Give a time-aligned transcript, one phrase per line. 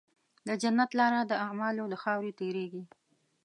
[0.47, 2.83] د جنت لاره د اعمالو له خاورې تېرېږي.